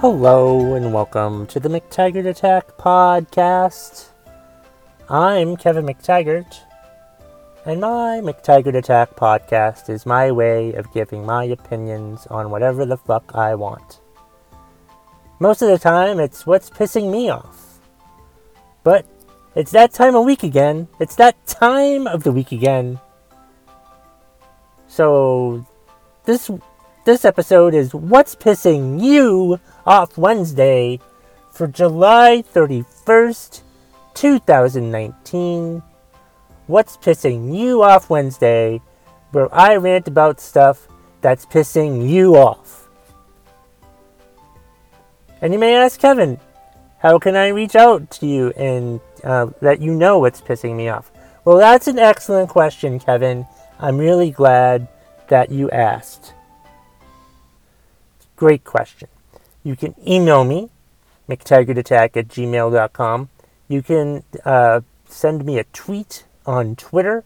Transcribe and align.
Hello 0.00 0.74
and 0.74 0.92
welcome 0.92 1.46
to 1.46 1.58
the 1.58 1.70
McTaggart 1.70 2.26
Attack 2.26 2.76
podcast. 2.76 4.08
I'm 5.08 5.56
Kevin 5.56 5.86
McTaggart, 5.86 6.54
and 7.64 7.80
my 7.80 8.20
McTaggart 8.22 8.76
Attack 8.76 9.16
podcast 9.16 9.88
is 9.88 10.04
my 10.04 10.30
way 10.30 10.74
of 10.74 10.92
giving 10.92 11.24
my 11.24 11.44
opinions 11.44 12.26
on 12.26 12.50
whatever 12.50 12.84
the 12.84 12.98
fuck 12.98 13.34
I 13.34 13.54
want. 13.54 14.00
Most 15.40 15.62
of 15.62 15.68
the 15.68 15.78
time, 15.78 16.20
it's 16.20 16.44
what's 16.44 16.68
pissing 16.68 17.10
me 17.10 17.30
off. 17.30 17.80
But 18.84 19.06
it's 19.54 19.70
that 19.70 19.94
time 19.94 20.14
of 20.14 20.26
week 20.26 20.42
again. 20.42 20.88
It's 21.00 21.16
that 21.16 21.46
time 21.46 22.06
of 22.06 22.22
the 22.22 22.32
week 22.32 22.52
again. 22.52 23.00
So, 24.88 25.64
this 26.26 26.50
this 27.06 27.24
episode 27.24 27.72
is 27.72 27.94
What's 27.94 28.34
Pissing 28.34 29.00
You 29.00 29.60
Off 29.86 30.18
Wednesday 30.18 30.98
for 31.52 31.68
July 31.68 32.42
31st, 32.52 33.62
2019. 34.14 35.82
What's 36.66 36.96
Pissing 36.96 37.56
You 37.56 37.84
Off 37.84 38.10
Wednesday, 38.10 38.80
where 39.30 39.54
I 39.54 39.76
rant 39.76 40.08
about 40.08 40.40
stuff 40.40 40.88
that's 41.20 41.46
pissing 41.46 42.10
you 42.10 42.34
off. 42.34 42.88
And 45.40 45.52
you 45.52 45.60
may 45.60 45.76
ask 45.76 46.00
Kevin, 46.00 46.40
how 46.98 47.20
can 47.20 47.36
I 47.36 47.48
reach 47.48 47.76
out 47.76 48.10
to 48.10 48.26
you 48.26 48.50
and 48.56 49.00
uh, 49.22 49.46
let 49.60 49.80
you 49.80 49.94
know 49.94 50.18
what's 50.18 50.40
pissing 50.40 50.74
me 50.74 50.88
off? 50.88 51.12
Well, 51.44 51.58
that's 51.58 51.86
an 51.86 52.00
excellent 52.00 52.48
question, 52.48 52.98
Kevin. 52.98 53.46
I'm 53.78 53.96
really 53.96 54.32
glad 54.32 54.88
that 55.28 55.52
you 55.52 55.70
asked. 55.70 56.32
Great 58.36 58.64
question. 58.64 59.08
You 59.64 59.76
can 59.76 59.94
email 60.06 60.44
me, 60.44 60.70
mctaggartattack 61.28 62.16
at 62.16 62.28
gmail.com. 62.28 63.28
You 63.68 63.82
can 63.82 64.22
uh, 64.44 64.82
send 65.08 65.44
me 65.44 65.58
a 65.58 65.64
tweet 65.64 66.24
on 66.44 66.76
Twitter 66.76 67.24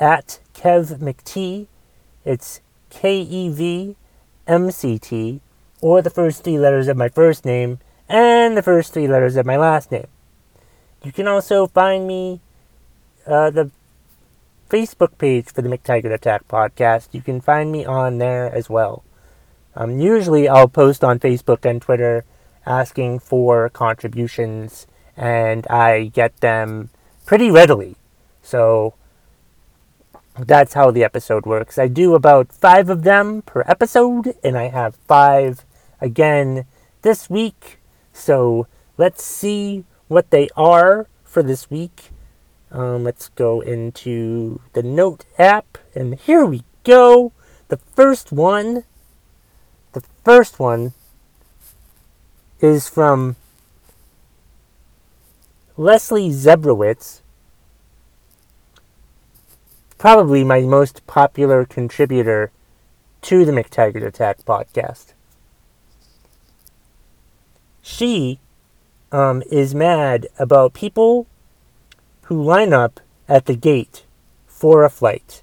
at 0.00 0.40
KevMcT. 0.54 1.66
It's 2.24 2.60
K 2.90 3.20
E 3.20 3.48
V 3.50 3.96
M 4.46 4.70
C 4.70 4.98
T, 4.98 5.40
or 5.80 6.02
the 6.02 6.10
first 6.10 6.42
three 6.42 6.58
letters 6.58 6.88
of 6.88 6.96
my 6.96 7.08
first 7.08 7.44
name 7.44 7.78
and 8.08 8.56
the 8.56 8.62
first 8.62 8.92
three 8.92 9.06
letters 9.06 9.36
of 9.36 9.46
my 9.46 9.56
last 9.56 9.92
name. 9.92 10.06
You 11.02 11.12
can 11.12 11.28
also 11.28 11.66
find 11.66 12.06
me 12.06 12.40
uh, 13.26 13.50
the 13.50 13.70
Facebook 14.70 15.18
page 15.18 15.46
for 15.46 15.62
the 15.62 15.68
McTaggart 15.68 16.12
Attack 16.12 16.48
podcast. 16.48 17.08
You 17.12 17.20
can 17.20 17.40
find 17.40 17.70
me 17.70 17.84
on 17.84 18.18
there 18.18 18.52
as 18.52 18.70
well. 18.70 19.04
Um, 19.76 19.98
usually, 19.98 20.48
I'll 20.48 20.68
post 20.68 21.02
on 21.02 21.18
Facebook 21.18 21.64
and 21.64 21.82
Twitter 21.82 22.24
asking 22.66 23.18
for 23.18 23.68
contributions, 23.70 24.86
and 25.16 25.66
I 25.68 26.06
get 26.14 26.40
them 26.40 26.90
pretty 27.26 27.50
readily. 27.50 27.96
So 28.42 28.94
that's 30.38 30.74
how 30.74 30.90
the 30.90 31.04
episode 31.04 31.46
works. 31.46 31.78
I 31.78 31.88
do 31.88 32.14
about 32.14 32.52
five 32.52 32.88
of 32.88 33.02
them 33.02 33.42
per 33.42 33.64
episode, 33.66 34.34
and 34.42 34.56
I 34.56 34.68
have 34.68 34.96
five 35.08 35.64
again 36.00 36.66
this 37.02 37.30
week. 37.30 37.78
So 38.12 38.66
let's 38.96 39.22
see 39.22 39.84
what 40.08 40.30
they 40.30 40.48
are 40.56 41.06
for 41.24 41.42
this 41.42 41.70
week. 41.70 42.10
Um, 42.70 43.04
let's 43.04 43.28
go 43.28 43.60
into 43.60 44.60
the 44.72 44.82
Note 44.82 45.24
app, 45.38 45.78
and 45.94 46.14
here 46.16 46.44
we 46.44 46.64
go. 46.82 47.32
The 47.68 47.76
first 47.76 48.32
one 48.32 48.84
the 49.94 50.02
first 50.24 50.58
one 50.58 50.92
is 52.60 52.88
from 52.88 53.36
Leslie 55.76 56.30
Zebrowitz, 56.30 57.20
probably 59.98 60.44
my 60.44 60.60
most 60.60 61.06
popular 61.06 61.64
contributor 61.64 62.50
to 63.22 63.44
the 63.44 63.52
McTaggart 63.52 64.04
Attack 64.04 64.44
podcast. 64.44 65.14
She 67.80 68.38
um, 69.10 69.42
is 69.50 69.74
mad 69.74 70.26
about 70.38 70.74
people 70.74 71.26
who 72.22 72.42
line 72.42 72.72
up 72.72 73.00
at 73.28 73.46
the 73.46 73.56
gate 73.56 74.04
for 74.46 74.84
a 74.84 74.90
flight 74.90 75.42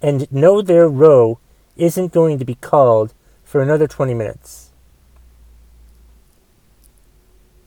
and 0.00 0.30
know 0.32 0.60
their 0.60 0.88
row 0.88 1.38
isn't 1.76 2.12
going 2.12 2.38
to 2.38 2.44
be 2.44 2.54
called 2.56 3.14
for 3.54 3.62
another 3.62 3.86
20 3.86 4.14
minutes. 4.14 4.72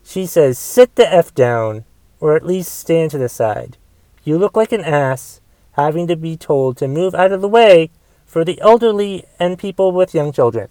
She 0.03 0.25
says, 0.25 0.59
Sit 0.59 0.95
the 0.95 1.09
F 1.09 1.33
down, 1.33 1.85
or 2.19 2.35
at 2.35 2.45
least 2.45 2.77
stand 2.77 3.11
to 3.11 3.17
the 3.17 3.29
side. 3.29 3.77
You 4.25 4.37
look 4.37 4.57
like 4.57 4.73
an 4.73 4.83
ass 4.83 5.39
having 5.77 6.05
to 6.07 6.17
be 6.17 6.35
told 6.35 6.75
to 6.75 6.89
move 6.89 7.15
out 7.15 7.31
of 7.31 7.39
the 7.39 7.47
way 7.47 7.89
for 8.25 8.43
the 8.43 8.59
elderly 8.59 9.23
and 9.39 9.57
people 9.57 9.93
with 9.93 10.13
young 10.13 10.33
children. 10.33 10.67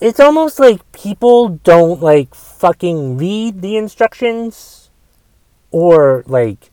It's 0.00 0.18
almost 0.18 0.58
like 0.58 0.90
people 0.90 1.60
don't 1.62 2.02
like 2.02 2.34
fucking 2.34 3.16
read 3.16 3.62
the 3.62 3.76
instructions 3.76 4.90
or 5.70 6.24
like 6.26 6.72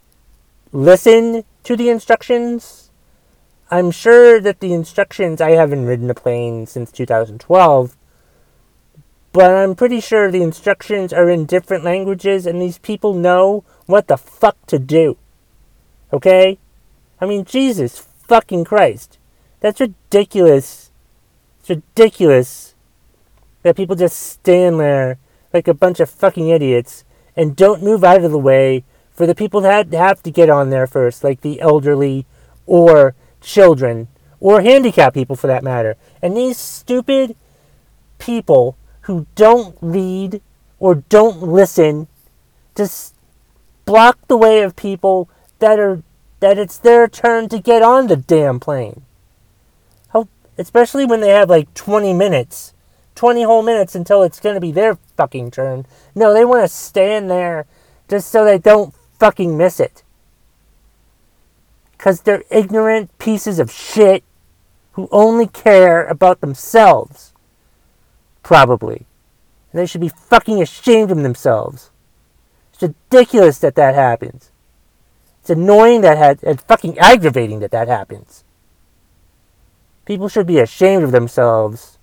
listen 0.72 1.44
to 1.66 1.76
the 1.76 1.90
instructions 1.90 2.84
I'm 3.72 3.90
sure 3.90 4.40
that 4.42 4.59
the 4.59 4.74
instructions, 4.74 5.42
I 5.42 5.52
haven't 5.52 5.86
ridden 5.86 6.09
a 6.09 6.14
plane 6.14 6.68
since 6.68 6.92
2012, 6.92 7.98
but 9.31 9.52
I'm 9.52 9.76
pretty 9.76 10.00
sure 10.00 10.30
the 10.30 10.44
instructions 10.44 11.12
are 11.12 11.30
in 11.30 11.46
different 11.46 11.84
languages 11.84 12.46
and 12.46 12.62
these 12.62 12.78
people 12.78 13.14
know 13.14 13.64
what 13.86 14.08
the 14.08 14.18
fuck 14.18 14.66
to 14.68 14.78
do. 14.78 15.18
Okay? 16.14 16.59
I 17.20 17.26
mean, 17.26 17.44
Jesus 17.44 18.00
fucking 18.00 18.66
Christ. 18.66 19.18
That's 19.62 19.82
ridiculous. 19.82 20.92
It's 21.59 21.70
ridiculous 21.70 22.76
that 23.64 23.76
people 23.76 23.96
just 23.96 24.20
stand 24.20 24.80
there 24.80 25.18
like 25.53 25.68
a 25.68 25.74
bunch 25.74 26.00
of 26.00 26.09
fucking 26.09 26.50
idiots 26.50 27.03
and 27.36 27.56
don't 27.56 27.84
move 27.84 28.03
out 28.03 28.24
of 28.24 28.32
the 28.32 28.38
way 28.38 28.84
for 29.12 29.26
the 29.26 29.36
people 29.36 29.62
that 29.62 29.92
have 29.92 30.22
to 30.24 30.32
get 30.32 30.50
on 30.50 30.70
there 30.70 30.86
first, 30.86 31.24
like 31.24 31.42
the 31.42 31.59
elderly 31.62 32.26
or 32.66 33.16
children, 33.46 34.08
or 34.40 34.62
handicapped 34.62 35.14
people 35.14 35.36
for 35.36 35.48
that 35.48 35.64
matter. 35.64 35.96
And 36.22 36.36
these 36.36 36.58
stupid 36.58 37.36
people 38.18 38.78
who 39.02 39.28
don't 39.36 39.78
read 39.82 40.42
or 40.80 40.96
don't 40.96 41.42
listen 41.42 42.08
just 42.76 43.16
block 43.86 44.18
the 44.28 44.38
way 44.38 44.62
of 44.62 44.76
people 44.76 45.30
that 45.60 45.80
are 45.80 46.04
that 46.42 46.58
it's 46.58 46.78
their 46.78 47.08
turn 47.08 47.48
to 47.50 47.60
get 47.60 47.82
on 47.82 48.08
the 48.08 48.18
damn 48.18 48.60
plane. 48.60 49.04
How, 50.10 50.28
especially 50.58 51.06
when 51.06 51.22
they 51.22 51.30
have 51.30 51.50
like 51.50 51.74
20 51.74 52.14
minutes, 52.14 52.74
20 53.16 53.44
whole 53.44 53.64
minutes 53.64 53.96
until 53.96 54.22
it's 54.22 54.42
going 54.42 54.56
to 54.56 54.62
be 54.62 54.72
their 54.72 54.98
fucking 55.16 55.52
turn. 55.52 55.86
No, 56.14 56.34
they 56.34 56.44
want 56.44 56.64
to 56.64 56.68
stand 56.68 57.32
there 57.32 57.66
just 58.09 58.30
so 58.30 58.44
they 58.44 58.58
don't 58.58 58.94
fucking 59.18 59.58
miss 59.58 59.80
it 59.80 60.03
because 61.97 62.22
they're 62.22 62.44
ignorant 62.50 63.18
pieces 63.18 63.59
of 63.59 63.72
shit 63.72 64.24
who 64.94 65.08
only 65.12 65.47
care 65.47 66.06
about 66.06 66.42
themselves. 66.42 67.34
Probably. 68.44 69.06
And 69.72 69.82
they 69.82 69.86
should 69.86 70.02
be 70.02 70.09
fucking 70.09 70.62
ashamed 70.62 71.12
of 71.12 71.18
themselves. 71.18 71.90
It's 72.74 72.82
ridiculous 72.82 73.59
that 73.59 73.76
that 73.76 73.96
happens. 73.96 74.52
It's 75.42 75.50
annoying 75.50 76.02
that 76.02 76.18
ha- 76.18 76.50
it's 76.50 76.64
fucking 76.64 76.97
aggravating 76.97 77.59
that 77.59 77.72
that 77.72 77.88
happens. 77.88 78.44
People 80.06 80.30
should 80.30 80.48
be 80.48 80.59
ashamed 80.59 81.03
of 81.03 81.12
themselves 81.12 81.98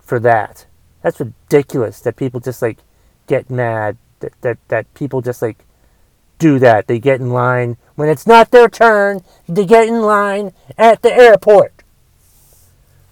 for 0.00 0.18
that. 0.20 0.66
That's 1.02 1.20
ridiculous 1.20 2.00
that 2.00 2.16
people 2.16 2.40
just 2.40 2.62
like 2.62 2.78
get 3.26 3.50
mad 3.50 3.96
that 4.20 4.32
that, 4.40 4.58
that 4.68 4.92
people 4.94 5.20
just 5.20 5.42
like 5.42 5.64
do 6.44 6.58
that. 6.58 6.86
They 6.86 6.98
get 6.98 7.20
in 7.20 7.30
line 7.30 7.78
when 7.94 8.10
it's 8.10 8.26
not 8.26 8.50
their 8.50 8.68
turn 8.68 9.22
to 9.46 9.64
get 9.64 9.88
in 9.88 10.02
line 10.02 10.52
at 10.76 11.00
the 11.00 11.10
airport. 11.10 11.82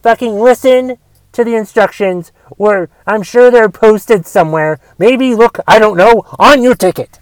Fucking 0.03 0.39
listen 0.39 0.99
to 1.33 1.43
the 1.43 1.55
instructions, 1.55 2.31
or 2.59 2.91
I'm 3.07 3.23
sure 3.23 3.51
they're 3.51 3.71
posted 3.71 4.27
somewhere. 4.27 4.79
Maybe 4.99 5.35
look, 5.35 5.59
I 5.67 5.79
don't 5.79 5.97
know, 5.97 6.27
on 6.39 6.63
your 6.63 6.75
ticket. 6.75 7.21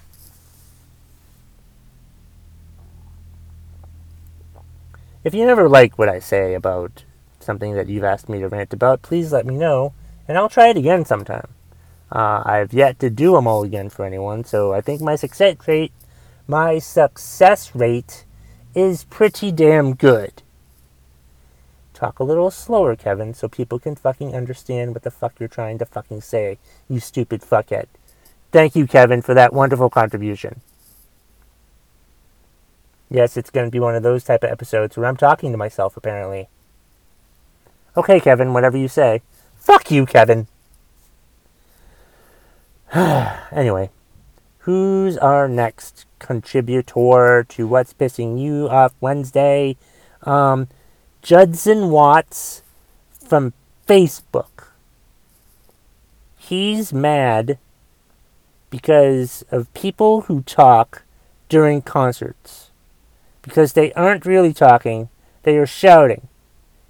If 5.23 5.33
you 5.33 5.47
never 5.47 5.69
like 5.69 5.97
what 5.97 6.09
I 6.09 6.19
say 6.19 6.55
about 6.55 7.05
something 7.39 7.75
that 7.75 7.89
you've 7.89 8.03
asked 8.03 8.29
me 8.29 8.41
to 8.41 8.49
rant 8.49 8.73
about, 8.73 9.03
please 9.03 9.33
let 9.33 9.47
me 9.47 9.55
know, 9.55 9.93
and 10.27 10.37
I'll 10.37 10.49
try 10.49 10.71
it 10.71 10.77
again 10.77 11.05
sometime. 11.05 11.47
Uh, 12.13 12.43
I've 12.45 12.73
yet 12.73 12.99
to 13.01 13.11
do 13.11 13.37
a 13.37 13.43
mulligan 13.43 13.89
for 13.89 14.05
anyone, 14.05 14.45
so 14.45 14.73
I 14.73 14.81
think 14.81 15.01
my 15.01 15.15
success 15.17 15.57
rate, 15.67 15.93
my 16.49 16.79
success 16.79 17.75
rate, 17.75 18.25
is 18.75 19.05
pretty 19.05 19.53
damn 19.53 19.95
good. 19.95 20.43
Talk 21.95 22.19
a 22.19 22.25
little 22.25 22.51
slower, 22.51 22.97
Kevin, 22.97 23.35
so 23.35 23.49
people 23.49 23.79
can 23.79 23.95
fucking 23.95 24.35
understand 24.35 24.95
what 24.95 25.03
the 25.03 25.11
fuck 25.11 25.39
you're 25.39 25.49
trying 25.49 25.79
to 25.79 25.87
fucking 25.87 26.23
say, 26.23 26.59
you 26.89 26.99
stupid 26.99 27.43
fuckhead. 27.43 27.87
Thank 28.51 28.75
you, 28.75 28.87
Kevin, 28.87 29.23
for 29.23 29.35
that 29.35 29.53
wonderful 29.53 29.91
contribution. 29.91 30.63
Yes, 33.11 33.37
it's 33.37 33.51
going 33.51 33.67
to 33.67 33.71
be 33.71 33.81
one 33.81 33.95
of 33.95 34.03
those 34.03 34.25
type 34.25 34.43
of 34.45 34.51
episodes 34.51 34.97
where 34.97 35.07
I'm 35.07 35.17
talking 35.17 35.53
to 35.53 35.59
myself, 35.59 35.97
apparently. 35.97 36.49
Okay, 37.97 38.19
Kevin, 38.19 38.53
whatever 38.53 38.79
you 38.79 38.89
say. 38.89 39.23
Fuck 39.57 39.91
you, 39.91 40.07
Kevin. 40.07 40.47
anyway, 43.53 43.89
who's 44.59 45.17
our 45.19 45.47
next 45.47 46.07
contributor 46.19 47.45
to 47.49 47.67
What's 47.69 47.95
Pissing 47.95 48.41
You 48.41 48.69
Off 48.69 48.93
Wednesday? 49.01 49.77
Um, 50.25 50.67
Judson 51.23 51.91
Watts 51.91 52.65
from 53.13 53.53
Facebook. 53.87 54.71
He's 56.37 56.93
mad 56.93 57.59
because 58.71 59.45
of 59.53 59.73
people 59.73 60.23
who 60.23 60.43
talk 60.43 61.05
during 61.49 61.83
concerts. 61.83 62.71
Because 63.41 63.75
they 63.75 63.93
aren't 63.93 64.27
really 64.27 64.53
talking, 64.53 65.11
they 65.45 65.57
are 65.59 65.67
shouting. 65.67 66.27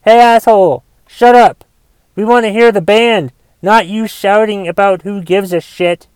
Hey, 0.03 0.19
asshole, 0.19 0.83
shut 1.07 1.35
up! 1.35 1.63
We 2.17 2.25
want 2.25 2.47
to 2.47 2.53
hear 2.53 2.73
the 2.73 2.81
band, 2.81 3.33
not 3.63 3.87
you 3.87 4.07
shouting 4.07 4.69
about 4.69 5.03
who 5.03 5.23
gives 5.23 5.53
a 5.53 5.61
shit. 5.61 6.07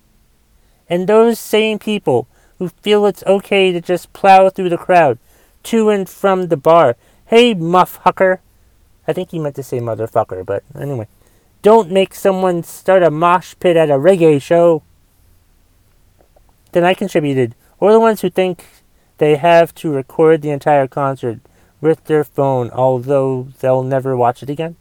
And 0.89 1.07
those 1.07 1.39
same 1.39 1.79
people 1.79 2.27
who 2.59 2.69
feel 2.69 3.07
it's 3.07 3.25
okay 3.27 3.73
to 3.73 3.81
just 3.81 4.13
plow 4.13 4.49
through 4.49 4.69
the 4.69 4.79
crowd 4.79 5.19
to 5.65 5.91
and 5.91 6.09
from 6.09 6.49
the 6.49 6.57
bar. 6.57 6.97
Hey, 7.27 7.55
muff 7.55 8.01
hucker. 8.05 8.39
I 9.07 9.13
think 9.13 9.31
he 9.31 9.39
meant 9.39 9.57
to 9.57 9.63
say 9.63 9.81
motherfucker, 9.81 10.45
but 10.45 10.63
anyway. 10.79 11.09
Don't 11.63 11.91
make 11.91 12.15
someone 12.15 12.63
start 12.63 13.03
a 13.03 13.11
mosh 13.11 13.55
pit 13.59 13.77
at 13.77 13.91
a 13.91 13.95
reggae 13.95 14.41
show. 14.41 14.83
Then 16.73 16.85
I 16.85 16.93
contributed. 16.93 17.55
Or 17.81 17.93
the 17.93 18.01
ones 18.01 18.21
who 18.21 18.31
think 18.31 18.67
they 19.19 19.37
have 19.37 19.75
to 19.77 19.91
record 19.91 20.43
the 20.43 20.51
entire 20.51 20.87
concert 20.87 21.41
with 21.81 22.05
their 22.05 22.25
phone, 22.25 22.71
although 22.71 23.49
they'll 23.61 23.83
never 23.83 24.17
watch 24.17 24.43
it 24.43 24.51
again. 24.51 24.77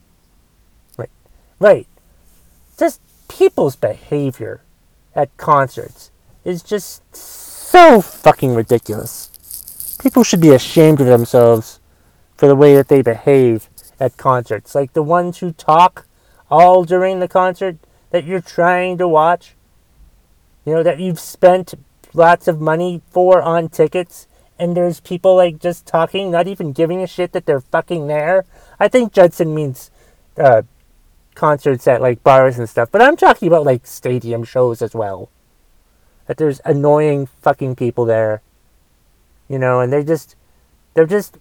Right. 0.98 1.10
Right. 1.60 1.88
Just 2.78 3.02
people's 3.28 3.76
behavior 3.76 4.62
at 5.16 5.36
concerts 5.38 6.12
is 6.44 6.64
just 6.64 7.16
so 7.16 8.02
fucking 8.02 8.54
ridiculous. 8.56 9.98
People 10.02 10.24
should 10.24 10.42
be 10.42 10.50
ashamed 10.50 11.00
of 11.00 11.08
themselves 11.08 11.80
for 12.36 12.48
the 12.48 12.56
way 12.56 12.76
that 12.76 12.88
they 12.88 13.02
behave 13.02 13.70
at 14.00 14.18
concerts. 14.18 14.76
Like 14.76 14.94
the 14.94 15.04
ones 15.04 15.40
who 15.40 15.52
talk 15.52 16.06
all 16.50 16.84
during 16.84 17.20
the 17.20 17.28
concert 17.28 17.78
that 18.12 18.26
you're 18.26 18.42
trying 18.42 18.98
to 18.98 19.08
watch. 19.08 19.56
You 20.66 20.76
know, 20.76 20.84
that 20.84 21.00
you've 21.00 21.20
spent 21.20 21.74
lots 22.14 22.48
of 22.48 22.62
money 22.62 23.02
for 23.10 23.42
on 23.42 23.70
tickets 23.70 24.28
and 24.60 24.78
there's 24.78 25.00
people 25.00 25.36
like 25.36 25.60
just 25.60 25.86
talking, 25.86 26.32
not 26.32 26.48
even 26.48 26.72
giving 26.72 27.02
a 27.02 27.08
shit 27.08 27.32
that 27.32 27.46
they're 27.46 27.62
fucking 27.62 28.08
there. 28.08 28.46
I 28.80 28.88
think 28.88 29.14
Judson 29.14 29.54
means 29.54 29.92
uh, 30.38 30.62
concerts 31.36 31.88
at 31.88 32.02
like 32.02 32.24
bars 32.24 32.60
and 32.60 32.70
stuff, 32.70 32.90
but 32.92 33.02
I'm 33.02 33.18
talking 33.18 33.48
about 33.48 33.66
like 33.66 33.86
stadium 33.86 34.44
shows 34.44 34.82
as 34.82 34.94
well. 34.94 35.30
That 36.28 36.38
there's 36.38 36.62
annoying 36.64 37.28
fucking 37.42 37.76
people 37.76 38.06
there, 38.06 38.42
you 39.50 39.60
know, 39.60 39.82
and 39.82 39.92
they 39.92 40.04
just, 40.04 40.36
they're 40.94 41.06
just, 41.06 41.38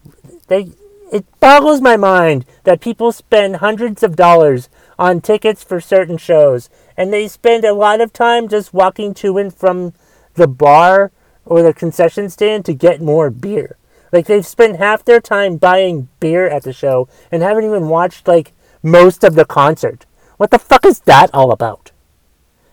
they, 0.48 0.72
it 1.12 1.24
boggles 1.40 1.80
my 1.80 1.96
mind 1.96 2.44
that 2.64 2.80
people 2.80 3.12
spend 3.12 3.56
hundreds 3.56 4.02
of 4.02 4.16
dollars 4.16 4.68
on 4.98 5.20
tickets 5.20 5.62
for 5.62 5.80
certain 5.80 6.16
shows, 6.16 6.70
and 6.96 7.12
they 7.12 7.28
spend 7.28 7.64
a 7.64 7.74
lot 7.74 8.00
of 8.00 8.12
time 8.12 8.48
just 8.48 8.74
walking 8.74 9.14
to 9.14 9.38
and 9.38 9.54
from 9.54 9.92
the 10.34 10.48
bar 10.48 11.12
or 11.44 11.62
the 11.62 11.74
concession 11.74 12.30
stand 12.30 12.64
to 12.64 12.74
get 12.74 13.00
more 13.00 13.30
beer. 13.30 13.76
Like 14.12 14.26
they've 14.26 14.46
spent 14.46 14.76
half 14.76 15.04
their 15.04 15.20
time 15.20 15.56
buying 15.56 16.08
beer 16.20 16.46
at 16.46 16.64
the 16.64 16.72
show 16.72 17.08
and 17.30 17.42
haven't 17.42 17.64
even 17.64 17.88
watched 17.88 18.28
like 18.28 18.52
most 18.82 19.24
of 19.24 19.34
the 19.34 19.44
concert. 19.44 20.06
What 20.36 20.50
the 20.50 20.58
fuck 20.58 20.84
is 20.84 21.00
that 21.00 21.30
all 21.32 21.52
about? 21.52 21.92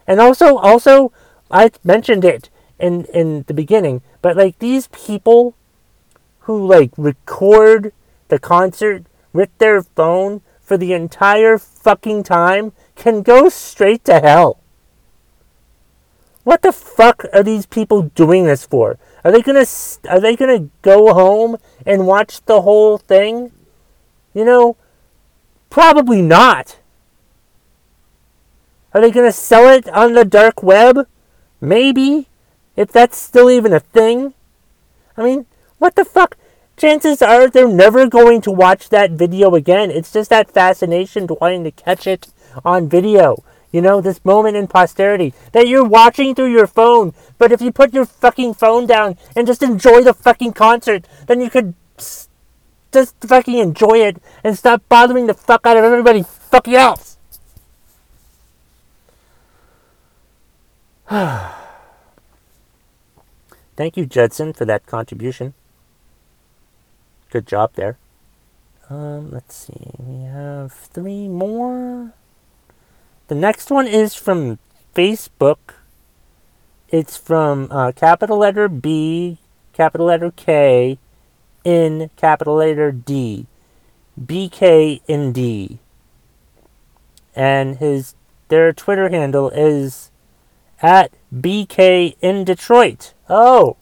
And 0.07 0.19
also, 0.19 0.57
also, 0.57 1.11
I 1.51 1.71
mentioned 1.83 2.25
it 2.25 2.49
in 2.79 3.05
in 3.13 3.43
the 3.47 3.53
beginning, 3.53 4.01
but 4.21 4.35
like 4.35 4.59
these 4.59 4.87
people 4.87 5.55
who 6.41 6.65
like 6.65 6.91
record 6.97 7.93
the 8.29 8.39
concert 8.39 9.03
with 9.33 9.49
their 9.59 9.83
phone 9.83 10.41
for 10.61 10.77
the 10.77 10.93
entire 10.93 11.57
fucking 11.57 12.23
time 12.23 12.71
can 12.95 13.21
go 13.21 13.49
straight 13.49 14.03
to 14.05 14.19
hell. 14.19 14.59
What 16.43 16.61
the 16.61 16.71
fuck 16.71 17.25
are 17.33 17.43
these 17.43 17.65
people 17.65 18.03
doing 18.15 18.45
this 18.45 18.65
for? 18.65 18.97
Are 19.23 19.31
they 19.31 19.41
gonna 19.41 19.65
are 20.09 20.19
they 20.19 20.35
gonna 20.35 20.69
go 20.81 21.13
home 21.13 21.57
and 21.85 22.07
watch 22.07 22.43
the 22.45 22.61
whole 22.61 22.97
thing? 22.97 23.51
You 24.33 24.45
know, 24.45 24.77
Probably 25.69 26.21
not. 26.21 26.77
Are 28.93 29.01
they 29.01 29.11
going 29.11 29.27
to 29.27 29.31
sell 29.31 29.67
it 29.67 29.87
on 29.89 30.13
the 30.13 30.25
dark 30.25 30.63
web? 30.63 31.07
Maybe. 31.61 32.27
If 32.75 32.91
that's 32.91 33.17
still 33.17 33.51
even 33.51 33.73
a 33.73 33.79
thing. 33.79 34.33
I 35.15 35.23
mean, 35.23 35.45
what 35.77 35.95
the 35.95 36.05
fuck? 36.05 36.37
Chances 36.77 37.21
are 37.21 37.49
they're 37.49 37.67
never 37.67 38.07
going 38.07 38.41
to 38.41 38.51
watch 38.51 38.89
that 38.89 39.11
video 39.11 39.53
again. 39.53 39.91
It's 39.91 40.13
just 40.13 40.29
that 40.29 40.49
fascination 40.49 41.27
to 41.27 41.33
wanting 41.33 41.65
to 41.65 41.71
catch 41.71 42.07
it 42.07 42.31
on 42.63 42.87
video. 42.87 43.43
You 43.71 43.81
know, 43.81 44.01
this 44.01 44.23
moment 44.25 44.55
in 44.55 44.67
posterity 44.67 45.33
that 45.51 45.67
you're 45.67 45.83
watching 45.83 46.33
through 46.33 46.51
your 46.51 46.67
phone. 46.67 47.13
But 47.37 47.51
if 47.51 47.61
you 47.61 47.71
put 47.71 47.93
your 47.93 48.05
fucking 48.05 48.55
phone 48.55 48.87
down 48.87 49.17
and 49.35 49.45
just 49.45 49.61
enjoy 49.61 50.01
the 50.01 50.13
fucking 50.13 50.53
concert, 50.53 51.05
then 51.27 51.41
you 51.41 51.49
could 51.49 51.75
just 52.91 53.15
fucking 53.21 53.57
enjoy 53.57 53.99
it 53.99 54.21
and 54.43 54.57
stop 54.57 54.81
bothering 54.89 55.27
the 55.27 55.33
fuck 55.33 55.65
out 55.65 55.77
of 55.77 55.83
everybody 55.83 56.23
fucking 56.23 56.75
else. 56.75 57.17
Thank 63.75 63.97
you, 63.97 64.05
Judson, 64.05 64.53
for 64.53 64.65
that 64.65 64.85
contribution. 64.85 65.53
Good 67.31 67.47
job 67.47 67.71
there. 67.75 67.97
Um, 68.89 69.31
let's 69.31 69.55
see. 69.55 69.91
We 69.97 70.25
have 70.25 70.71
three 70.71 71.27
more. 71.27 72.13
The 73.27 73.35
next 73.35 73.69
one 73.69 73.87
is 73.87 74.15
from 74.15 74.57
Facebook. 74.95 75.75
It's 76.89 77.15
from 77.15 77.67
uh, 77.71 77.91
capital 77.91 78.37
letter 78.37 78.67
B, 78.67 79.37
capital 79.73 80.07
letter 80.07 80.31
K, 80.35 80.97
in 81.69 82.09
capital 82.15 82.55
letter 82.55 82.91
D, 82.91 83.45
in 84.17 85.31
D. 85.31 85.77
And 87.35 87.77
his 87.77 88.15
their 88.47 88.73
Twitter 88.73 89.09
handle 89.09 89.51
is 89.51 90.09
at 90.81 91.11
BK 91.31 92.15
in 92.21 92.43
Detroit. 92.43 93.13
Oh, 93.29 93.77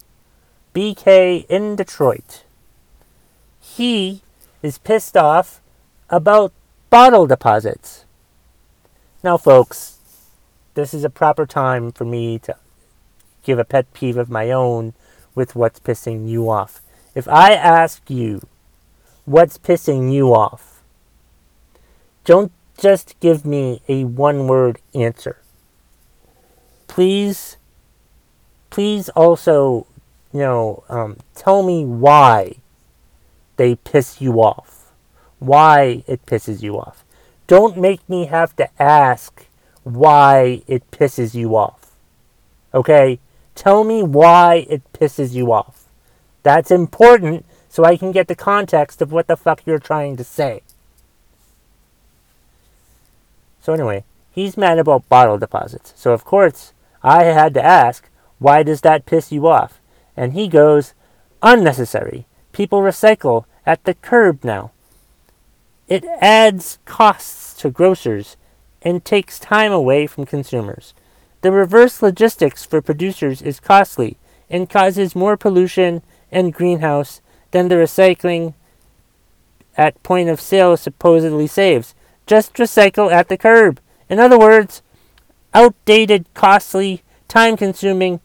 BK 0.75 1.46
in 1.48 1.77
Detroit. 1.77 2.44
He 3.62 4.22
is 4.62 4.77
pissed 4.77 5.15
off 5.15 5.62
about 6.10 6.51
bottle 6.89 7.25
deposits. 7.25 8.03
Now, 9.24 9.38
folks, 9.38 10.00
this 10.74 10.94
is 10.94 11.06
a 11.06 11.10
proper 11.10 11.46
time 11.46 11.94
for 11.94 12.03
me 12.03 12.38
to 12.39 12.58
give 13.44 13.60
a 13.60 13.63
pet 13.63 13.94
peeve 13.94 14.17
of 14.17 14.29
my 14.29 14.51
own 14.51 14.94
with 15.34 15.56
what's 15.56 15.79
pissing 15.79 16.27
you 16.27 16.50
off. 16.50 16.82
If 17.17 17.27
I 17.27 17.53
ask 17.53 18.12
you 18.12 18.45
what's 19.25 19.57
pissing 19.57 20.13
you 20.13 20.36
off, 20.36 20.83
don't 22.25 22.51
just 22.77 23.19
give 23.19 23.43
me 23.43 23.81
a 23.88 24.03
one 24.03 24.45
word 24.45 24.79
answer. 24.93 25.38
Please, 26.86 27.57
please 28.69 29.09
also, 29.09 29.88
you 30.31 30.41
know, 30.41 30.83
um, 30.89 31.17
tell 31.33 31.63
me 31.63 31.86
why 31.86 32.57
they 33.55 33.74
piss 33.74 34.21
you 34.21 34.33
off. 34.33 34.91
Why 35.39 36.03
it 36.05 36.24
pisses 36.27 36.62
you 36.62 36.77
off. 36.77 37.03
Don't 37.47 37.79
make 37.79 38.07
me 38.07 38.27
have 38.27 38.55
to 38.57 38.69
ask 38.79 39.47
why 39.83 40.62
it 40.67 40.91
pisses 40.91 41.33
you 41.33 41.55
off. 41.55 41.95
Okay? 42.75 43.17
Tell 43.55 43.83
me 43.83 44.03
why 44.03 44.67
it 44.69 44.83
pisses 44.93 45.33
you 45.33 45.51
off. 45.51 45.87
That's 46.44 46.72
important 46.72 47.46
so 47.70 47.84
I 47.84 47.98
can 47.98 48.12
get 48.12 48.27
the 48.27 48.36
context 48.36 49.01
of 49.01 49.12
what 49.12 49.27
the 49.27 49.38
fuck 49.38 49.62
you're 49.65 49.79
trying 49.79 50.17
to 50.17 50.24
say. 50.24 50.62
So, 53.62 53.74
anyway, 53.74 54.03
he's 54.32 54.56
mad 54.56 54.79
about 54.79 55.10
bottle 55.10 55.38
deposits. 55.38 55.94
So, 55.96 56.13
of 56.13 56.24
course, 56.24 56.74
I 57.03 57.25
had 57.25 57.53
to 57.56 57.63
ask, 57.63 58.10
why 58.39 58.63
does 58.63 58.82
that 58.82 59.06
piss 59.06 59.32
you 59.32 59.48
off? 59.48 59.79
And 60.15 60.34
he 60.34 60.48
goes, 60.48 60.94
unnecessary. 61.41 62.25
People 62.51 62.82
recycle 62.82 63.46
at 63.65 63.84
the 63.84 63.94
curb 63.94 64.44
now. 64.44 64.72
It 65.88 66.06
adds 66.22 66.79
costs 66.86 67.53
to 67.62 67.70
grocers 67.70 68.38
and 68.82 69.03
takes 69.03 69.39
time 69.39 69.72
away 69.72 70.08
from 70.08 70.25
consumers. 70.25 70.94
The 71.41 71.51
reverse 71.51 72.01
logistics 72.01 72.65
for 72.65 72.82
producers 72.82 73.41
is 73.41 73.60
costly 73.60 74.17
and 74.50 74.70
causes 74.70 75.15
more 75.15 75.38
pollution 75.38 76.01
and 76.31 76.53
greenhouse 76.53 77.22
than 77.51 77.67
the 77.67 77.75
recycling 77.75 78.53
at 79.77 80.01
point 80.03 80.29
of 80.29 80.41
sale 80.41 80.75
supposedly 80.75 81.48
saves. 81.48 81.93
Just 82.25 82.53
recycle 82.55 83.12
at 83.12 83.29
the 83.29 83.38
curb. 83.38 83.79
In 84.10 84.19
other 84.19 84.38
words, 84.38 84.81
outdated, 85.53 86.25
costly, 86.34 87.03
time 87.27 87.55
consuming, 87.57 88.19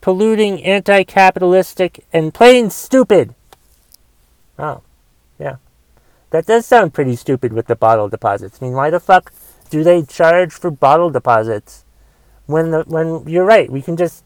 polluting, 0.00 0.62
anti 0.64 1.04
capitalistic, 1.04 2.04
and 2.12 2.32
plain 2.32 2.70
stupid. 2.70 3.34
Oh, 4.58 4.82
yeah. 5.38 5.56
That 6.30 6.46
does 6.46 6.64
sound 6.66 6.94
pretty 6.94 7.16
stupid 7.16 7.52
with 7.52 7.66
the 7.66 7.76
bottle 7.76 8.08
deposits. 8.08 8.58
I 8.60 8.66
mean, 8.66 8.74
why 8.74 8.90
the 8.90 9.00
fuck 9.00 9.32
do 9.70 9.82
they 9.82 10.02
charge 10.02 10.52
for 10.52 10.70
bottle 10.70 11.10
deposits 11.10 11.84
when 12.46 12.70
the 12.70 12.84
when 12.86 13.26
you're 13.26 13.44
right, 13.44 13.70
we 13.70 13.82
can 13.82 13.96
just 13.96 14.24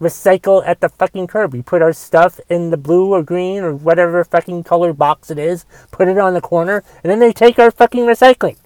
recycle 0.00 0.66
at 0.66 0.80
the 0.80 0.88
fucking 0.88 1.26
curb. 1.26 1.52
We 1.52 1.62
put 1.62 1.82
our 1.82 1.92
stuff 1.92 2.40
in 2.48 2.70
the 2.70 2.76
blue 2.76 3.12
or 3.12 3.22
green 3.22 3.62
or 3.62 3.74
whatever 3.74 4.24
fucking 4.24 4.64
color 4.64 4.92
box 4.92 5.30
it 5.30 5.38
is, 5.38 5.64
put 5.90 6.08
it 6.08 6.18
on 6.18 6.34
the 6.34 6.40
corner, 6.40 6.82
and 7.02 7.10
then 7.10 7.18
they 7.18 7.32
take 7.32 7.58
our 7.58 7.70
fucking 7.70 8.04
recycling. 8.04 8.56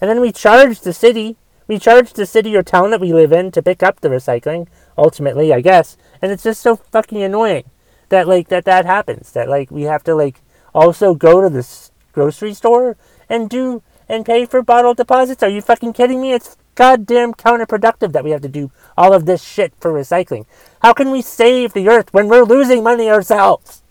And 0.00 0.08
then 0.08 0.20
we 0.20 0.32
charge 0.32 0.80
the 0.80 0.92
city, 0.92 1.36
we 1.66 1.78
charge 1.78 2.12
the 2.12 2.26
city 2.26 2.56
or 2.56 2.62
town 2.62 2.90
that 2.90 3.00
we 3.00 3.12
live 3.12 3.32
in 3.32 3.50
to 3.52 3.62
pick 3.62 3.82
up 3.82 4.00
the 4.00 4.08
recycling, 4.08 4.68
ultimately, 4.96 5.52
I 5.52 5.60
guess. 5.60 5.96
And 6.22 6.32
it's 6.32 6.44
just 6.44 6.60
so 6.60 6.76
fucking 6.76 7.22
annoying 7.22 7.64
that 8.08 8.28
like 8.28 8.48
that 8.48 8.64
that 8.64 8.86
happens. 8.86 9.32
That 9.32 9.48
like 9.48 9.70
we 9.70 9.82
have 9.82 10.04
to 10.04 10.14
like 10.14 10.40
also 10.74 11.14
go 11.14 11.40
to 11.40 11.48
the 11.48 11.66
grocery 12.12 12.54
store 12.54 12.96
and 13.28 13.50
do 13.50 13.82
and 14.08 14.24
pay 14.24 14.46
for 14.46 14.62
bottle 14.62 14.94
deposits? 14.94 15.42
Are 15.42 15.48
you 15.48 15.60
fucking 15.60 15.92
kidding 15.92 16.20
me? 16.20 16.32
It's 16.32 16.56
goddamn 16.78 17.34
counterproductive 17.34 18.12
that 18.12 18.22
we 18.22 18.30
have 18.30 18.40
to 18.40 18.48
do 18.48 18.70
all 18.96 19.12
of 19.12 19.26
this 19.26 19.42
shit 19.42 19.72
for 19.80 19.92
recycling. 19.92 20.46
How 20.80 20.92
can 20.92 21.10
we 21.10 21.20
save 21.22 21.72
the 21.72 21.88
earth 21.88 22.14
when 22.14 22.28
we're 22.28 22.44
losing 22.44 22.84
money 22.84 23.10
ourselves? 23.10 23.82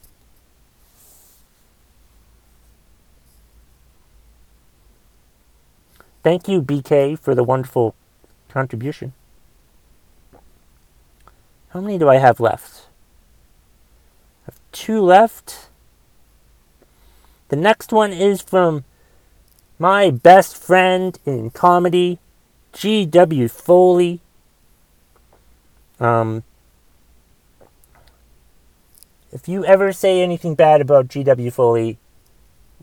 Thank 6.24 6.48
you, 6.48 6.62
BK, 6.62 7.20
for 7.20 7.36
the 7.36 7.44
wonderful 7.44 7.94
contribution. 8.48 9.12
How 11.72 11.82
many 11.82 11.98
do 11.98 12.08
I 12.08 12.18
have 12.18 12.40
left? 12.40 12.88
I 14.44 14.52
have 14.52 14.60
two 14.72 15.02
left. 15.02 15.68
The 17.50 17.58
next 17.58 17.92
one 17.92 18.14
is 18.14 18.42
from 18.42 18.86
my 19.78 20.10
best 20.10 20.56
friend 20.56 21.20
in 21.26 21.50
comedy, 21.50 22.20
G.W. 22.78 23.48
Foley. 23.48 24.22
Um, 26.00 26.44
if 29.32 29.48
you 29.48 29.66
ever 29.66 29.92
say 29.92 30.22
anything 30.22 30.54
bad 30.54 30.80
about 30.80 31.08
G.W. 31.08 31.50
Foley, 31.50 31.98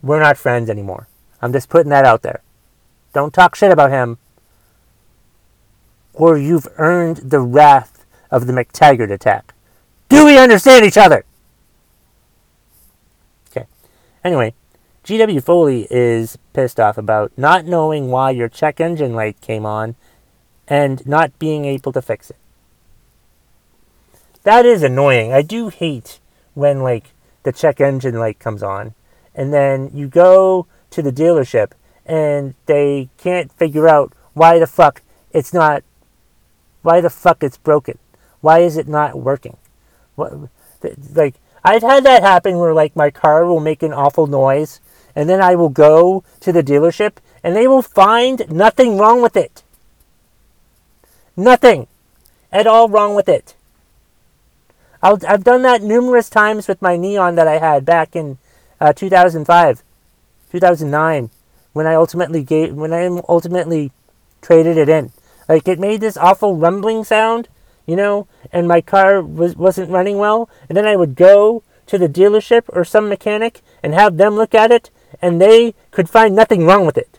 we're 0.03 0.19
not 0.19 0.37
friends 0.37 0.69
anymore. 0.69 1.07
I'm 1.41 1.53
just 1.53 1.69
putting 1.69 1.91
that 1.91 2.05
out 2.05 2.23
there. 2.23 2.43
Don't 3.13 3.33
talk 3.33 3.55
shit 3.55 3.71
about 3.71 3.91
him, 3.91 4.19
or 6.13 6.37
you've 6.37 6.67
earned 6.77 7.19
the 7.19 7.41
wrath 7.41 8.05
of 8.33 8.49
the 8.49 8.53
McTaggart 8.53 9.13
attack. 9.13 9.55
Do 10.09 10.25
we 10.25 10.37
understand 10.37 10.85
each 10.85 10.99
other? 10.99 11.25
Okay. 13.51 13.67
Anyway, 14.25 14.55
GW 15.05 15.45
Foley 15.45 15.87
is 15.91 16.39
pissed 16.55 16.81
off 16.81 16.97
about 16.97 17.31
not 17.37 17.67
knowing 17.67 18.09
why 18.09 18.31
your 18.31 18.49
check 18.49 18.81
engine 18.81 19.15
light 19.15 19.39
came 19.43 19.67
on 19.67 19.97
and 20.67 21.07
not 21.07 21.39
being 21.39 21.67
able 21.67 21.93
to 21.93 22.01
fix 22.01 22.31
it. 22.31 22.37
That 24.45 24.65
is 24.65 24.83
annoying. 24.83 25.31
I 25.31 25.43
do 25.43 25.69
hate 25.69 26.21
when 26.55 26.83
like 26.83 27.13
the 27.43 27.53
check 27.53 27.83
engine 27.83 28.19
light 28.19 28.39
comes 28.39 28.63
on 28.63 28.95
and 29.35 29.53
then 29.53 29.91
you 29.93 30.09
go 30.09 30.67
to 30.89 31.03
the 31.03 31.13
dealership 31.13 31.73
and 32.07 32.55
they 32.65 33.11
can't 33.19 33.53
figure 33.53 33.87
out 33.87 34.15
why 34.33 34.59
the 34.59 34.67
fuck 34.67 35.03
it's 35.33 35.53
not 35.53 35.83
why 36.81 37.03
the 37.03 37.11
fuck 37.11 37.43
it's 37.43 37.59
broken. 37.59 37.99
Why 38.41 38.61
is 38.61 38.79
it 38.79 38.89
not 38.89 39.19
working? 39.19 39.59
What, 40.15 40.33
like 41.13 41.35
I've 41.63 41.83
had 41.83 42.05
that 42.05 42.23
happen 42.23 42.57
where 42.57 42.73
like 42.73 42.97
my 42.97 43.11
car 43.11 43.45
will 43.45 43.61
make 43.61 43.83
an 43.83 43.93
awful 43.93 44.27
noise 44.27 44.81
and 45.15 45.29
then 45.29 45.41
I 45.41 45.55
will 45.55 45.69
go 45.69 46.25
to 46.41 46.53
the 46.53 46.63
dealership 46.63 47.17
and 47.43 47.55
they 47.55 47.67
will 47.67 47.83
find 47.83 48.51
nothing 48.51 48.99
wrong 48.99 49.23
with 49.23 49.37
it. 49.37 49.63
Nothing 51.37 51.87
at 52.53 52.67
all 52.67 52.89
wrong 52.89 53.15
with 53.15 53.29
it. 53.29 53.55
i 55.03 55.09
have 55.09 55.45
done 55.45 55.63
that 55.63 55.83
numerous 55.83 56.31
times 56.31 56.69
with 56.69 56.81
my 56.81 56.97
Neon 56.97 57.35
that 57.35 57.49
I 57.49 57.59
had 57.59 57.85
back 57.85 58.17
in 58.17 58.39
uh, 58.81 58.93
2005, 58.93 59.83
2009, 60.51 61.31
when 61.73 61.87
I 61.87 61.95
ultimately 61.95 62.43
gave, 62.43 62.75
when 62.75 62.93
I 62.93 63.07
ultimately 63.29 63.93
traded 64.41 64.77
it 64.77 64.89
in. 64.89 65.13
Like 65.49 65.69
it 65.69 65.79
made 65.79 66.01
this 66.01 66.17
awful 66.17 66.57
rumbling 66.57 67.05
sound, 67.05 67.49
you 67.87 67.97
know, 67.97 68.27
and 68.53 68.67
my 68.69 68.81
car 68.81 69.21
was 69.21 69.57
wasn't 69.57 69.91
running 69.91 70.19
well. 70.19 70.49
And 70.69 70.77
then 70.77 70.87
I 70.87 70.97
would 70.97 71.15
go 71.15 71.63
to 71.87 71.99
the 71.99 72.09
dealership 72.09 72.63
or 72.69 72.85
some 72.85 73.09
mechanic 73.09 73.61
and 73.83 73.93
have 73.93 74.17
them 74.17 74.37
look 74.37 74.55
at 74.55 74.71
it, 74.71 74.91
and 75.23 75.41
they 75.41 75.75
could 75.91 76.09
find 76.09 76.35
nothing 76.35 76.67
wrong 76.67 76.87
with 76.87 76.99
it. 76.99 77.19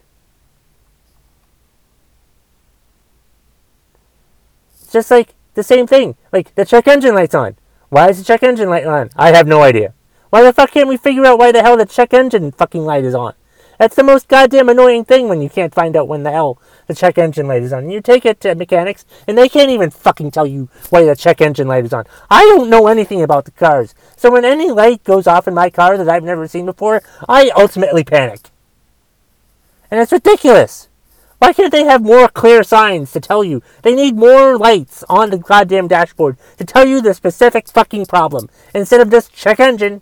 It's 4.81 4.91
just 4.91 5.11
like 5.11 5.33
the 5.53 5.63
same 5.63 5.87
thing. 5.87 6.15
Like 6.31 6.53
the 6.55 6.65
check 6.65 6.87
engine 6.87 7.15
light's 7.15 7.35
on. 7.35 7.55
Why 7.89 8.09
is 8.09 8.17
the 8.17 8.23
check 8.23 8.43
engine 8.43 8.69
light 8.69 8.85
on? 8.85 9.09
I 9.15 9.31
have 9.31 9.47
no 9.47 9.61
idea. 9.61 9.93
Why 10.29 10.43
the 10.43 10.53
fuck 10.53 10.71
can't 10.71 10.89
we 10.89 10.97
figure 10.97 11.25
out 11.25 11.39
why 11.39 11.51
the 11.51 11.61
hell 11.61 11.77
the 11.77 11.85
check 11.85 12.13
engine 12.13 12.51
fucking 12.51 12.83
light 12.83 13.05
is 13.05 13.15
on? 13.15 13.33
That's 13.77 13.95
the 13.95 14.03
most 14.03 14.27
goddamn 14.27 14.69
annoying 14.69 15.05
thing 15.05 15.27
when 15.27 15.41
you 15.41 15.49
can't 15.49 15.73
find 15.73 15.95
out 15.95 16.07
when 16.07 16.23
the 16.23 16.31
hell 16.31 16.59
the 16.87 16.95
check 16.95 17.17
engine 17.17 17.47
light 17.47 17.63
is 17.63 17.73
on. 17.73 17.83
And 17.83 17.93
you 17.93 18.01
take 18.01 18.25
it 18.25 18.39
to 18.41 18.55
mechanics, 18.55 19.05
and 19.27 19.37
they 19.37 19.49
can't 19.49 19.71
even 19.71 19.89
fucking 19.89 20.31
tell 20.31 20.45
you 20.45 20.69
why 20.89 21.03
the 21.03 21.15
check 21.15 21.41
engine 21.41 21.67
light 21.67 21.85
is 21.85 21.93
on. 21.93 22.05
I 22.29 22.41
don't 22.41 22.69
know 22.69 22.87
anything 22.87 23.21
about 23.21 23.45
the 23.45 23.51
cars. 23.51 23.95
So 24.15 24.31
when 24.31 24.45
any 24.45 24.71
light 24.71 25.03
goes 25.03 25.27
off 25.27 25.47
in 25.47 25.53
my 25.53 25.69
car 25.69 25.97
that 25.97 26.09
I've 26.09 26.23
never 26.23 26.47
seen 26.47 26.65
before, 26.65 27.01
I 27.27 27.51
ultimately 27.55 28.03
panic. 28.03 28.49
And 29.91 29.99
it's 29.99 30.11
ridiculous. 30.11 30.89
Why 31.37 31.53
can't 31.53 31.71
they 31.71 31.83
have 31.83 32.01
more 32.01 32.27
clear 32.27 32.63
signs 32.63 33.11
to 33.11 33.19
tell 33.19 33.43
you? 33.43 33.61
They 33.81 33.93
need 33.93 34.15
more 34.15 34.57
lights 34.57 35.03
on 35.09 35.29
the 35.29 35.37
goddamn 35.37 35.87
dashboard 35.87 36.37
to 36.57 36.63
tell 36.63 36.87
you 36.87 37.01
the 37.01 37.13
specific 37.13 37.67
fucking 37.67 38.05
problem 38.05 38.49
instead 38.73 39.01
of 39.01 39.11
just 39.11 39.33
check 39.33 39.59
engine. 39.59 40.01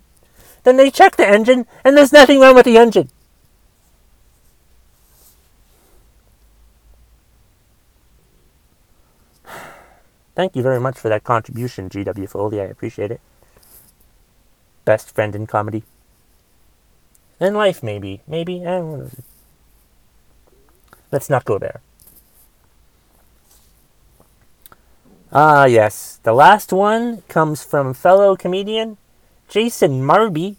Then 0.62 0.76
they 0.76 0.90
check 0.90 1.16
the 1.16 1.28
engine 1.28 1.66
and 1.84 1.96
there's 1.96 2.12
nothing 2.12 2.40
wrong 2.40 2.54
with 2.54 2.64
the 2.64 2.78
engine. 2.78 3.10
Thank 10.34 10.56
you 10.56 10.62
very 10.62 10.80
much 10.80 10.98
for 10.98 11.08
that 11.08 11.22
contribution, 11.22 11.88
G.W. 11.88 12.26
Foley. 12.26 12.60
I 12.60 12.64
appreciate 12.64 13.10
it. 13.10 13.20
Best 14.84 15.14
friend 15.14 15.34
in 15.34 15.46
comedy. 15.46 15.84
In 17.40 17.54
life, 17.54 17.82
maybe. 17.82 18.22
Maybe. 18.26 18.66
I. 18.66 19.08
Let's 21.12 21.30
not 21.30 21.44
go 21.44 21.58
there. 21.58 21.80
Ah, 25.32 25.66
yes. 25.66 26.20
The 26.22 26.32
last 26.32 26.72
one 26.72 27.22
comes 27.28 27.62
from 27.62 27.94
fellow 27.94 28.36
comedian 28.36 28.98
Jason 29.48 30.02
Marby. 30.02 30.56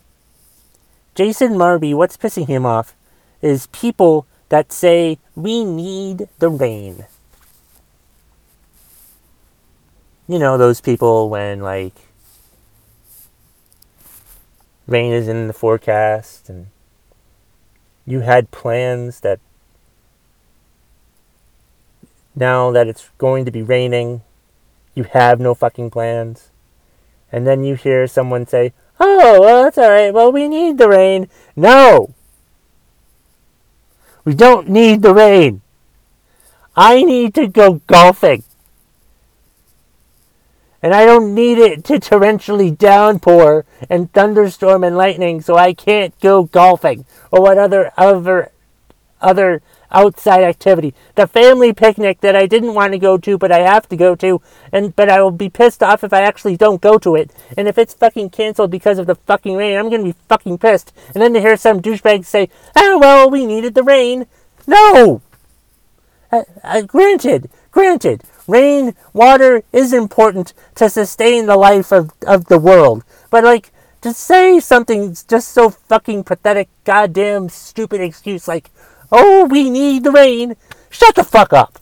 Jason 1.16 1.54
Marby, 1.54 1.94
what's 1.94 2.18
pissing 2.18 2.48
him 2.48 2.66
off 2.66 2.96
is 3.42 3.68
people 3.68 4.26
that 4.50 4.72
say, 4.72 5.18
we 5.36 5.64
need 5.64 6.28
the 6.40 6.50
rain 6.50 7.06
you 10.28 10.40
know, 10.40 10.58
those 10.58 10.82
people 10.82 11.30
when 11.30 11.60
like 11.60 11.94
rain 14.88 15.12
is 15.12 15.28
in 15.28 15.48
the 15.48 15.54
forecast 15.54 16.50
and 16.50 16.68
you 18.06 18.22
had 18.22 18.52
plans 18.52 19.20
that 19.22 19.40
now 22.36 22.72
that 22.72 22.88
it's 22.88 23.10
going 23.18 23.46
to 23.46 23.52
be 23.52 23.62
raining, 23.62 24.22
you 24.94 25.04
have 25.04 25.40
no 25.40 25.54
fucking 25.54 25.90
plans. 25.90 26.50
And 27.32 27.46
then 27.46 27.64
you 27.64 27.76
hear 27.76 28.08
someone 28.08 28.48
say, 28.48 28.74
Oh, 29.00 29.42
well, 29.42 29.64
that's 29.64 29.78
alright. 29.78 30.14
Well, 30.14 30.32
we 30.32 30.48
need 30.48 30.78
the 30.78 30.88
rain. 30.88 31.28
No! 31.56 32.14
We 34.24 34.34
don't 34.34 34.70
need 34.70 35.02
the 35.02 35.14
rain. 35.14 35.62
I 36.76 37.04
need 37.04 37.36
to 37.36 37.48
go 37.48 37.82
golfing. 37.88 38.44
And 40.86 40.94
I 40.94 41.04
don't 41.04 41.34
need 41.34 41.58
it 41.58 41.84
to 41.86 41.94
torrentially 41.94 42.78
downpour 42.78 43.66
and 43.90 44.14
thunderstorm 44.14 44.84
and 44.84 44.96
lightning 44.96 45.42
so 45.42 45.58
I 45.58 45.74
can't 45.74 46.14
go 46.20 46.44
golfing 46.44 47.08
or 47.32 47.42
what 47.42 47.58
other 47.58 47.92
other 47.98 48.52
other 49.20 49.64
outside 49.90 50.44
activity. 50.44 50.94
The 51.16 51.26
family 51.26 51.74
picnic 51.74 52.22
that 52.22 52.36
I 52.36 52.46
didn't 52.46 52.76
want 52.76 52.94
to 52.94 53.00
go 53.00 53.18
to 53.18 53.36
but 53.36 53.52
I 53.52 53.62
have 53.62 53.90
to 53.90 53.96
go 53.96 54.14
to 54.14 54.44
and 54.72 54.96
but 54.96 55.10
I 55.10 55.24
will 55.24 55.32
be 55.32 55.50
pissed 55.50 55.82
off 55.82 56.04
if 56.04 56.14
I 56.14 56.22
actually 56.22 56.56
don't 56.56 56.82
go 56.82 57.00
to 57.00 57.16
it. 57.16 57.32
And 57.58 57.68
if 57.68 57.80
it's 57.80 57.96
fucking 57.96 58.30
canceled 58.30 58.70
because 58.70 59.00
of 59.00 59.08
the 59.08 59.16
fucking 59.16 59.56
rain, 59.56 59.80
I'm 59.80 59.90
gonna 59.90 60.04
be 60.04 60.16
fucking 60.30 60.60
pissed. 60.60 60.94
And 61.16 61.24
then 61.24 61.34
to 61.34 61.42
hear 61.42 61.58
some 61.58 61.82
douchebag 61.82 62.26
say, 62.26 62.48
"Oh 62.76 63.00
well, 63.00 63.28
we 63.28 63.48
needed 63.48 63.74
the 63.74 63.82
rain." 63.82 64.28
No. 64.68 65.24
Uh, 66.32 66.44
uh, 66.64 66.82
granted, 66.82 67.50
granted, 67.76 68.24
rain, 68.48 68.96
water 69.14 69.62
is 69.74 69.92
important 69.92 70.54
to 70.76 70.90
sustain 70.90 71.46
the 71.46 71.58
life 71.58 71.92
of, 71.92 72.12
of 72.26 72.46
the 72.46 72.58
world. 72.58 73.04
But 73.30 73.44
like 73.44 73.72
to 74.02 74.14
say 74.14 74.62
something 74.62 75.14
just 75.28 75.50
so 75.50 75.70
fucking 75.70 76.24
pathetic, 76.24 76.70
goddamn 76.86 77.50
stupid 77.50 78.00
excuse 78.00 78.48
like, 78.48 78.72
"Oh, 79.12 79.46
we 79.46 79.70
need 79.70 80.04
the 80.04 80.12
rain." 80.12 80.56
Shut 80.90 81.16
the 81.16 81.26
fuck 81.26 81.52
up. 81.52 81.78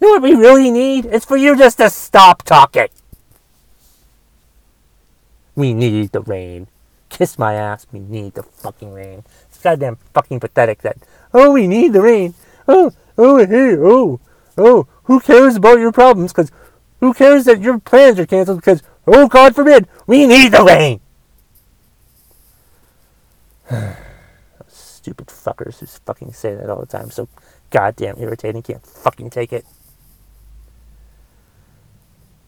You 0.00 0.06
know 0.06 0.12
what 0.14 0.22
we 0.22 0.34
really 0.34 0.70
need? 0.70 1.06
It's 1.06 1.24
for 1.24 1.36
you 1.36 1.58
just 1.58 1.78
to 1.78 1.90
stop 1.90 2.44
talking. 2.44 2.86
We 5.56 5.74
need 5.74 6.12
the 6.12 6.20
rain. 6.20 6.68
Kiss 7.08 7.36
my 7.36 7.54
ass. 7.54 7.88
We 7.90 7.98
need 7.98 8.34
the 8.34 8.44
fucking 8.44 8.92
rain. 8.92 9.24
It's 9.48 9.58
goddamn 9.58 9.98
fucking 10.14 10.38
pathetic 10.38 10.82
that, 10.82 10.98
oh, 11.34 11.50
we 11.50 11.66
need 11.66 11.92
the 11.92 12.02
rain. 12.02 12.34
Oh, 12.68 12.92
oh, 13.18 13.44
hey, 13.44 13.76
oh, 13.76 14.20
oh, 14.56 14.86
who 15.04 15.20
cares 15.20 15.56
about 15.56 15.78
your 15.78 15.92
problems? 15.92 16.32
Because 16.32 16.50
who 17.00 17.12
cares 17.12 17.44
that 17.44 17.60
your 17.60 17.78
plans 17.78 18.18
are 18.18 18.26
canceled? 18.26 18.58
Because, 18.58 18.82
oh, 19.06 19.28
God 19.28 19.54
forbid, 19.54 19.86
we 20.06 20.26
need 20.26 20.52
the 20.52 20.62
rain. 20.62 21.00
Stupid 24.68 25.26
fuckers 25.26 25.78
who 25.78 25.86
fucking 25.86 26.32
say 26.32 26.54
that 26.54 26.70
all 26.70 26.80
the 26.80 26.86
time. 26.86 27.10
So 27.10 27.28
goddamn 27.70 28.16
irritating. 28.18 28.62
Can't 28.62 28.86
fucking 28.86 29.30
take 29.30 29.52
it. 29.52 29.64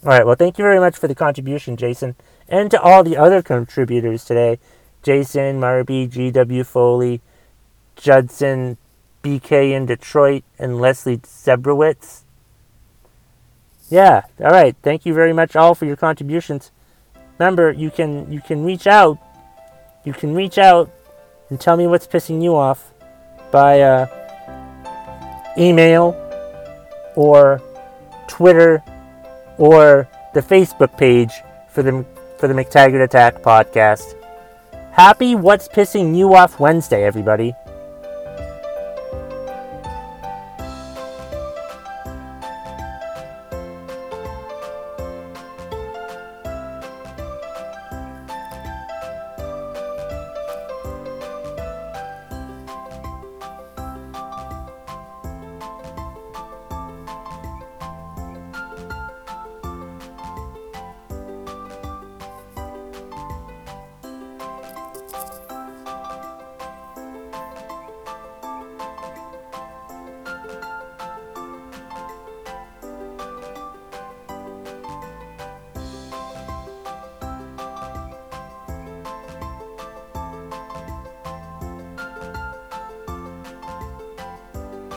All 0.03 0.13
right, 0.13 0.25
well, 0.25 0.35
thank 0.35 0.57
you 0.57 0.63
very 0.63 0.79
much 0.79 0.95
for 0.95 1.07
the 1.07 1.15
contribution, 1.15 1.75
Jason, 1.75 2.15
and 2.47 2.69
to 2.69 2.79
all 2.79 3.03
the 3.03 3.17
other 3.17 3.41
contributors 3.41 4.23
today 4.23 4.59
Jason, 5.01 5.59
Marby, 5.59 6.09
G.W. 6.09 6.63
Foley, 6.63 7.21
Judson, 7.95 8.77
BK 9.27 9.71
in 9.71 9.85
Detroit, 9.85 10.43
and 10.57 10.79
Leslie 10.79 11.17
Zebrowitz. 11.17 12.21
Yeah, 13.89 14.21
all 14.39 14.51
right. 14.51 14.75
Thank 14.81 15.05
you 15.05 15.13
very 15.13 15.33
much 15.33 15.55
all 15.55 15.75
for 15.75 15.85
your 15.85 15.97
contributions. 15.97 16.71
Remember, 17.37 17.71
you 17.71 17.91
can 17.91 18.31
you 18.31 18.39
can 18.39 18.63
reach 18.63 18.87
out. 18.87 19.17
You 20.05 20.13
can 20.13 20.33
reach 20.33 20.57
out 20.57 20.89
and 21.49 21.59
tell 21.59 21.75
me 21.75 21.87
what's 21.87 22.07
pissing 22.07 22.41
you 22.41 22.55
off 22.55 22.93
by 23.51 23.81
uh, 23.81 24.07
email 25.57 26.15
or 27.15 27.61
Twitter 28.27 28.81
or 29.57 30.07
the 30.33 30.41
Facebook 30.41 30.97
page 30.97 31.33
for 31.69 31.83
the 31.83 32.05
for 32.37 32.47
the 32.47 32.53
McTaggart 32.53 33.03
Attack 33.03 33.41
podcast. 33.41 34.15
Happy 34.91 35.35
What's 35.35 35.67
Pissing 35.67 36.15
You 36.15 36.33
Off 36.33 36.59
Wednesday, 36.59 37.03
everybody. 37.03 37.53